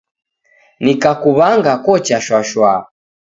[0.83, 2.71] Nikakuw'anga kocha shwashwa